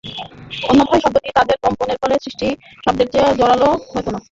[0.69, 2.41] অন্যথায় শব্দটি তারের কম্পনের ফলে সৃষ্ট
[2.85, 4.19] শব্দের চেয়ে জোরালো হতো না।